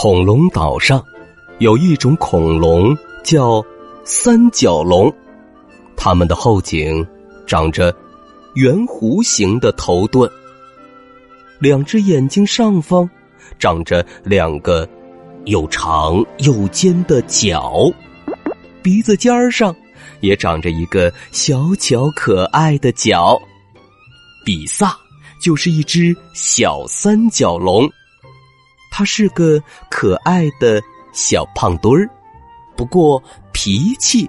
[0.00, 1.04] 恐龙岛上
[1.58, 3.60] 有一种恐龙叫
[4.04, 5.12] 三角龙，
[5.96, 7.04] 它们的后颈
[7.48, 7.92] 长着
[8.54, 10.30] 圆弧形的头盾，
[11.58, 13.10] 两只眼睛上方
[13.58, 14.88] 长着两个
[15.46, 17.92] 又长又尖的角，
[18.80, 19.74] 鼻子尖儿上
[20.20, 23.36] 也长着一个小巧可爱的角。
[24.44, 24.96] 比萨
[25.42, 27.90] 就是一只小三角龙。
[28.98, 30.82] 他是个可爱的
[31.12, 32.10] 小胖墩儿，
[32.76, 34.28] 不过脾气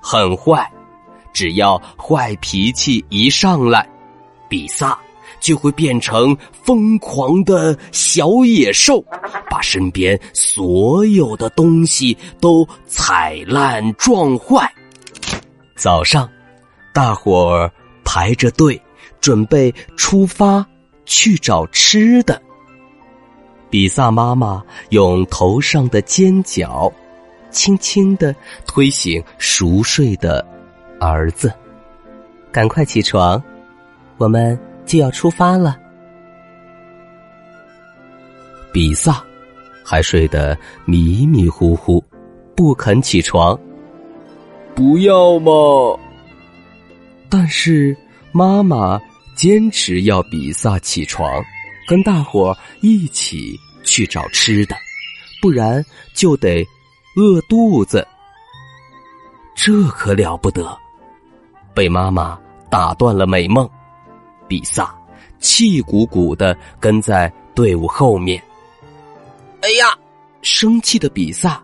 [0.00, 0.64] 很坏。
[1.32, 3.84] 只要坏脾气一上来，
[4.48, 4.96] 比萨
[5.40, 9.04] 就会变成疯狂的小野兽，
[9.50, 14.72] 把身边所有的东西都踩烂撞坏。
[15.74, 16.30] 早上，
[16.94, 17.68] 大伙儿
[18.04, 18.80] 排着队
[19.20, 20.64] 准备出发
[21.04, 22.40] 去找吃的。
[23.70, 26.92] 比萨妈妈用头上的尖角，
[27.50, 28.34] 轻轻的
[28.66, 30.44] 推醒熟睡的
[30.98, 31.52] 儿子。
[32.50, 33.40] 赶快起床，
[34.18, 35.78] 我们就要出发了。
[38.72, 39.24] 比萨
[39.84, 42.04] 还睡得迷迷糊糊，
[42.56, 43.58] 不肯起床。
[44.74, 45.98] 不要嘛！
[47.28, 47.96] 但是
[48.32, 49.00] 妈妈
[49.36, 51.40] 坚持要比萨起床。
[51.90, 54.76] 跟大伙一起去找吃的，
[55.42, 55.84] 不然
[56.14, 56.64] 就得
[57.16, 58.06] 饿肚子。
[59.56, 60.78] 这可了不得！
[61.74, 62.38] 被妈妈
[62.70, 63.68] 打断了美梦，
[64.46, 64.94] 比萨
[65.40, 68.40] 气鼓鼓的跟在队伍后面。
[69.62, 69.86] 哎呀！
[70.42, 71.60] 生气的比萨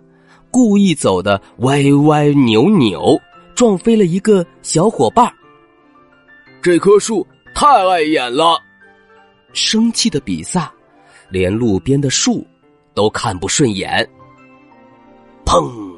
[0.50, 3.16] 故意走的歪歪扭扭，
[3.54, 5.32] 撞飞了一个小伙伴。
[6.60, 8.60] 这棵树太碍眼了。
[9.56, 10.70] 生气的比萨，
[11.30, 12.46] 连路边的树
[12.94, 14.08] 都看不顺眼。
[15.44, 15.96] 砰！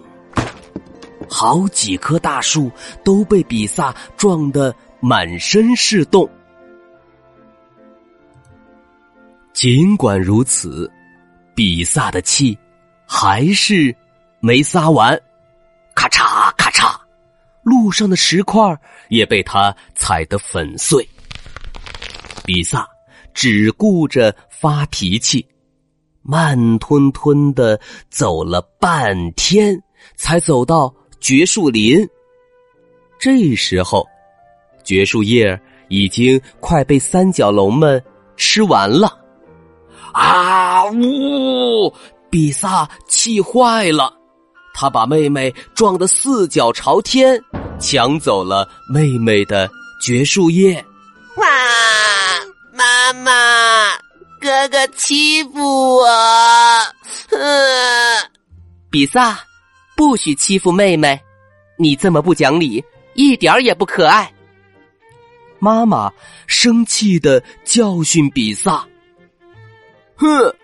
[1.28, 2.70] 好几棵大树
[3.04, 6.26] 都被比萨撞得满身是洞。
[9.52, 10.90] 尽管如此，
[11.54, 12.56] 比萨的气
[13.06, 13.94] 还是
[14.40, 15.20] 没撒完。
[15.94, 16.96] 咔嚓咔嚓，
[17.62, 18.62] 路上的石块
[19.08, 21.06] 也被他踩得粉碎。
[22.44, 22.88] 比萨。
[23.38, 25.46] 只顾着发脾气，
[26.22, 29.80] 慢吞吞的走了半天，
[30.16, 32.04] 才走到绝树林。
[33.16, 34.04] 这时候，
[34.82, 35.56] 绝树叶
[35.86, 38.02] 已经快被三角龙们
[38.36, 39.16] 吃完了。
[40.12, 41.94] 啊呜！
[42.28, 44.12] 比萨气坏了，
[44.74, 47.40] 他把妹妹撞得四脚朝天，
[47.78, 49.70] 抢走了妹妹的
[50.02, 50.84] 绝树叶。
[53.08, 53.12] 哇！
[53.12, 53.32] 妈妈，
[54.40, 56.06] 哥哥欺负我！
[58.90, 59.38] 比萨，
[59.96, 61.18] 不许欺负妹妹，
[61.78, 64.30] 你这么不讲理，一点也不可爱。
[65.58, 66.12] 妈妈
[66.46, 68.86] 生气的教训比萨
[70.16, 70.54] ：“哼，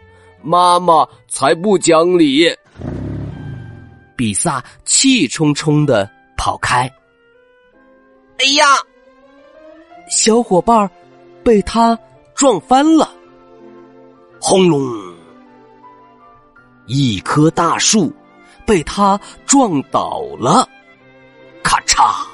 [0.43, 2.55] 妈妈才不讲理！”
[4.17, 6.91] 比萨气冲冲的跑开。
[8.39, 8.67] 哎呀，
[10.09, 10.89] 小伙伴
[11.43, 11.99] 被他
[12.35, 13.09] 撞翻了，
[14.41, 14.83] 轰隆！
[16.87, 18.13] 一棵大树
[18.67, 20.69] 被他撞倒了，
[21.63, 22.27] 咔嚓！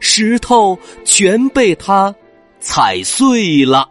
[0.00, 2.12] 石头全被他
[2.58, 3.88] 踩碎了。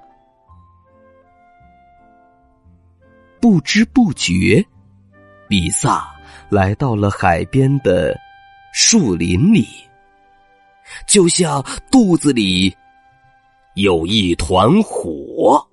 [3.40, 4.66] 不知不觉，
[5.48, 6.14] 比萨
[6.50, 8.14] 来到了海边的
[8.74, 9.68] 树林里，
[11.08, 12.76] 就像肚子里。
[13.82, 15.68] 有一团火，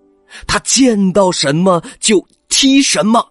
[0.46, 3.26] 他见到什么就踢什么。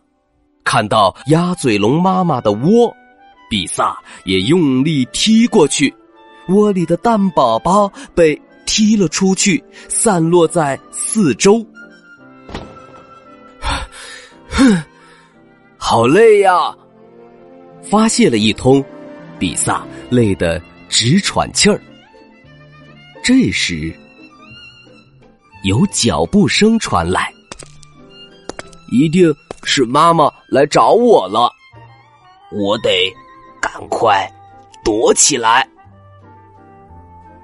[0.64, 2.94] 看到鸭嘴龙妈妈的窝，
[3.50, 5.94] 比萨也用力踢过去，
[6.50, 11.66] 窝里的蛋宝宝被踢了出去，散落在四周。
[14.50, 14.84] 哼，
[15.78, 16.76] 好累呀！
[17.82, 18.84] 发泄了一通，
[19.40, 21.80] 比萨累得直喘气儿。
[23.24, 23.94] 这时。
[25.68, 27.30] 有脚步声传来，
[28.90, 31.52] 一定是妈妈来找我了，
[32.54, 33.14] 我得
[33.60, 34.32] 赶快
[34.82, 35.68] 躲起来。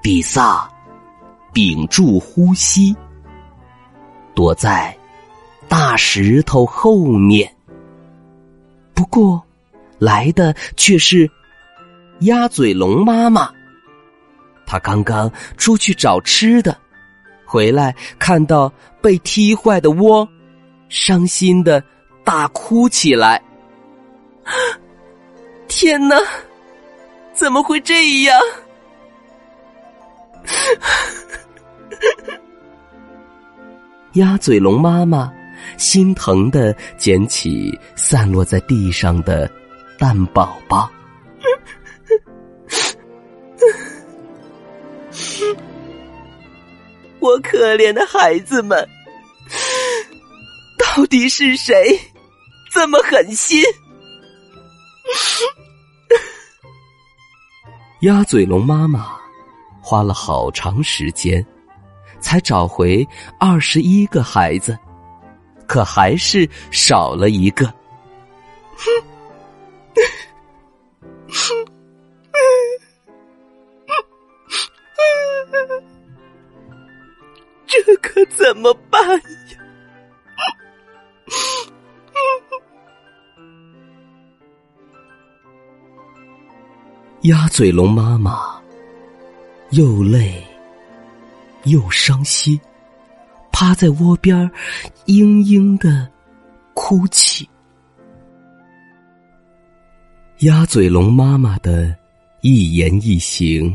[0.02, 0.66] 比萨
[1.52, 2.96] 屏住呼吸，
[4.34, 4.96] 躲在
[5.68, 7.54] 大石头后面。
[8.94, 9.42] 不过，
[9.98, 11.30] 来的却是
[12.20, 13.52] 鸭嘴龙妈妈。
[14.64, 16.74] 她刚刚出去找吃的，
[17.54, 20.28] 回来看到被踢坏的窝，
[20.88, 21.80] 伤心的
[22.24, 23.40] 大哭起来。
[25.68, 26.16] 天哪，
[27.32, 28.36] 怎么会这样？
[34.14, 35.32] 鸭嘴龙妈妈
[35.76, 39.48] 心疼的捡起散落在地上的
[39.96, 40.90] 蛋宝宝。
[47.24, 48.86] 我可怜的孩子们，
[50.78, 51.98] 到底是谁
[52.70, 53.62] 这么狠心？
[58.02, 59.16] 鸭嘴龙妈妈
[59.80, 61.42] 花了好长时间，
[62.20, 63.08] 才找回
[63.40, 64.78] 二十一个孩子，
[65.66, 67.72] 可还是少了一个。
[78.26, 79.20] 怎么办呀？
[87.22, 88.60] 鸭嘴龙妈妈
[89.70, 90.44] 又累
[91.64, 92.60] 又伤心，
[93.50, 94.36] 趴在窝边
[95.06, 96.06] 嘤嘤的
[96.74, 97.48] 哭泣。
[100.40, 101.96] 鸭嘴龙妈妈的
[102.42, 103.74] 一言一行、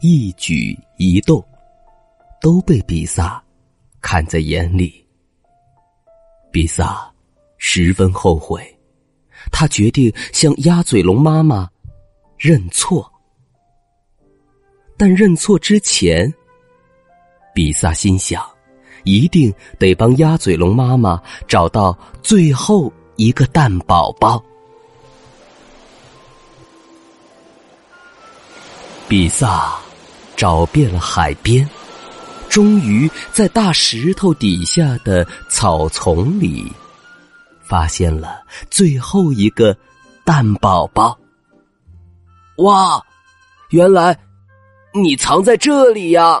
[0.00, 1.42] 一举一动，
[2.40, 3.42] 都被比萨
[4.04, 5.02] 看在眼里。
[6.52, 7.10] 比萨
[7.56, 8.62] 十分后悔，
[9.50, 11.66] 他决定向鸭嘴龙妈妈。
[12.36, 13.10] 认错，
[14.98, 16.30] 但认错之前，
[17.54, 18.44] 比萨心想，
[19.04, 24.44] 一定得帮鸭嘴龙妈妈找到最后一个蛋宝宝。
[29.08, 29.78] 比萨
[30.36, 31.66] 找遍了海边，
[32.54, 36.72] 终于在大石头底下的草丛里，
[37.64, 39.76] 发现了最后一个
[40.24, 41.18] 蛋宝宝。
[42.58, 43.04] 哇，
[43.70, 44.16] 原来
[44.92, 46.40] 你藏在这里呀！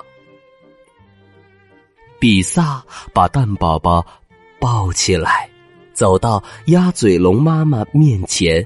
[2.20, 2.80] 比萨
[3.12, 4.06] 把蛋宝宝
[4.60, 5.50] 抱起来，
[5.94, 8.64] 走到鸭嘴龙妈妈面前，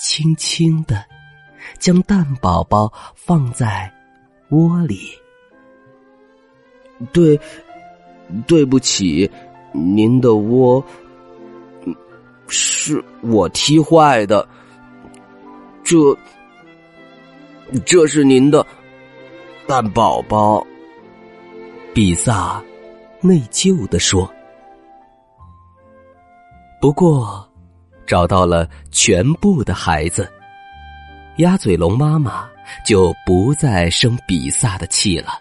[0.00, 1.04] 轻轻的
[1.78, 3.92] 将蛋宝宝放在
[4.48, 5.10] 窝里。
[7.12, 7.38] 对，
[8.46, 9.30] 对不起，
[9.72, 10.84] 您的窝
[12.48, 14.46] 是我踢坏的。
[15.82, 16.16] 这，
[17.84, 18.66] 这是您的
[19.66, 20.64] 蛋宝宝。
[21.94, 22.62] 比萨
[23.20, 24.30] 内疚的说
[26.80, 27.46] ：“不过，
[28.06, 30.26] 找到了全部的孩子，
[31.36, 32.48] 鸭嘴龙妈妈
[32.86, 35.32] 就不再生比萨的气了，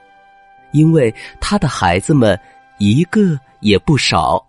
[0.71, 2.39] 因为他的孩子们
[2.77, 4.45] 一个也不少，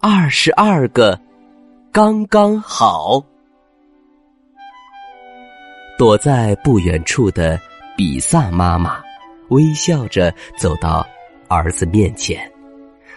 [0.00, 1.18] 二十二个，
[1.92, 3.22] 刚刚好。”
[5.98, 7.58] 躲在不远处的
[7.96, 9.02] 比萨妈妈，
[9.48, 11.06] 微笑着走到
[11.48, 12.38] 儿子面前，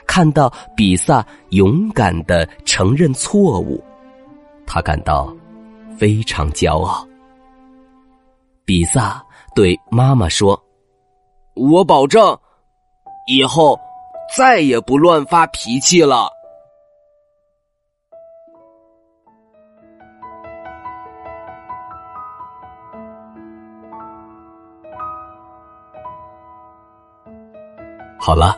[0.07, 3.83] 看到比萨勇敢的承认错误，
[4.65, 5.35] 他感到
[5.97, 7.05] 非常骄傲。
[8.63, 9.21] 比萨
[9.53, 10.57] 对妈妈说
[11.59, 12.39] ：“我保证，
[13.27, 13.77] 以后
[14.37, 16.29] 再也不乱发脾气了。”
[28.17, 28.57] 好了，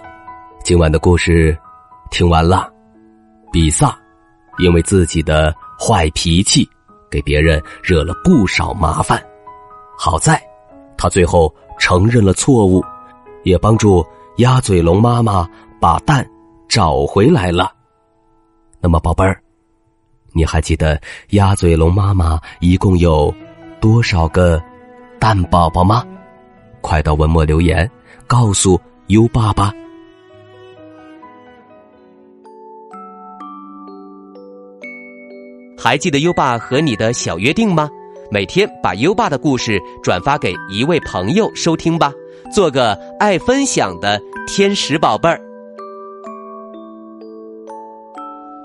[0.63, 1.57] 今晚的故事
[2.11, 2.71] 听完了。
[3.51, 3.97] 比萨
[4.59, 6.69] 因为自己的坏脾气，
[7.09, 9.21] 给别人惹了不少麻烦。
[9.97, 10.41] 好在，
[10.97, 12.83] 他最后承认了错误，
[13.43, 14.05] 也帮助
[14.37, 15.47] 鸭嘴龙妈妈
[15.79, 16.27] 把蛋
[16.67, 17.71] 找回来了。
[18.79, 19.41] 那么，宝贝儿，
[20.33, 20.99] 你还记得
[21.31, 23.33] 鸭嘴龙妈妈一共有
[23.79, 24.61] 多少个
[25.19, 26.05] 蛋宝宝吗？
[26.81, 27.89] 快到文末留言
[28.27, 28.79] 告诉。
[29.07, 29.73] 优爸爸，
[35.77, 37.89] 还记得优爸和你的小约定吗？
[38.33, 42.13] 每天把优爸的故事转发给一位朋友收听吧，
[42.49, 45.37] 做个爱分享的天使宝贝儿。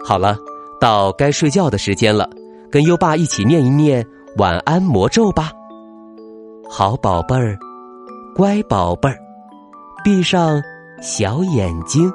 [0.05, 0.39] 好了，
[0.81, 2.31] 到该睡觉的时间了，
[2.71, 4.07] 跟优爸一起念一念
[4.37, 5.51] 晚安魔咒吧。
[6.71, 7.59] 好宝贝儿，
[8.37, 9.19] 乖宝贝儿，
[10.05, 10.63] 闭上
[11.03, 12.09] 小眼睛，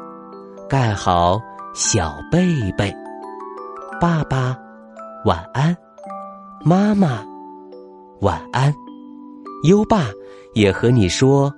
[0.70, 1.38] 盖好
[1.74, 2.96] 小被被。
[4.00, 4.58] 爸爸，
[5.26, 5.76] 晚安；
[6.64, 7.22] 妈妈，
[8.22, 8.72] 晚安。
[9.64, 10.06] 优爸
[10.54, 11.52] 也和你说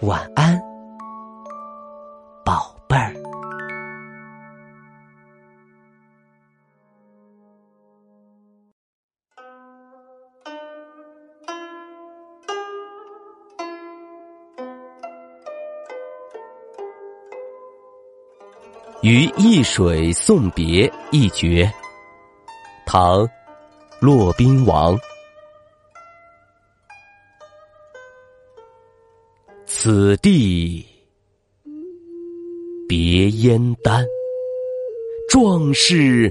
[0.00, 0.58] 晚安，
[2.42, 3.14] 宝贝儿。
[19.02, 21.70] 于易水送别一绝，
[22.86, 23.18] 唐·
[24.04, 24.98] 骆宾王。
[29.64, 30.84] 此地
[32.86, 34.04] 别燕丹，
[35.30, 36.30] 壮士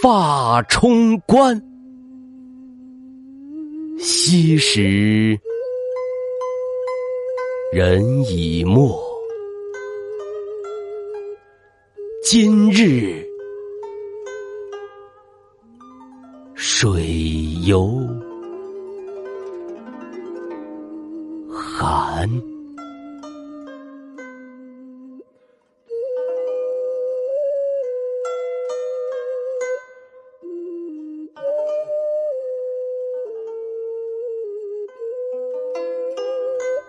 [0.00, 1.60] 发冲冠。
[3.98, 5.36] 昔时
[7.72, 8.96] 人已没，
[12.22, 13.26] 今日
[16.82, 18.04] 水犹
[21.48, 22.28] 寒。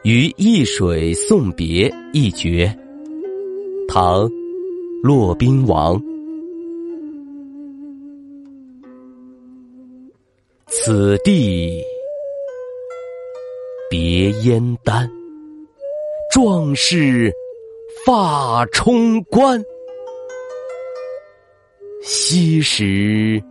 [0.02, 2.76] 于易水送别一绝，
[3.88, 4.28] 唐·
[5.04, 6.02] 骆宾王。
[10.86, 11.82] 此地
[13.90, 15.10] 别燕丹，
[16.30, 17.32] 壮士
[18.06, 19.64] 发冲冠。
[22.02, 23.42] 昔时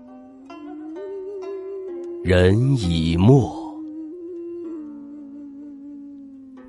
[2.23, 3.51] 人已没。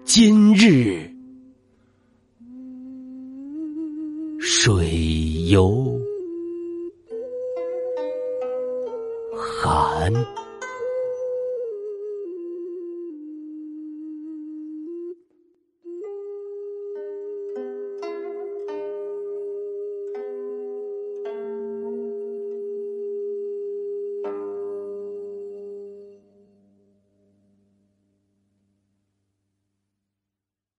[0.06, 1.12] 今日
[4.40, 4.90] 水
[5.50, 6.00] 犹
[9.36, 10.10] 寒。